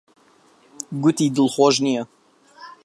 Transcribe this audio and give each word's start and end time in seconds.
گوتی 1.03 1.25
دڵخۆش 1.35 1.75
نییە. 1.85 2.03